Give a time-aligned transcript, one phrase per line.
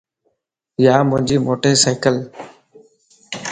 [0.83, 2.15] يا ھنجي موٽي سيڪلَ